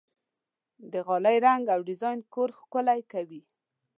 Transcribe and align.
د 0.91 0.93
غالۍ 1.07 1.37
رنګ 1.45 1.63
او 1.73 1.79
ډیزاین 1.89 2.19
کور 2.33 2.49
ښکلی 2.59 2.99
کوي. 3.11 3.41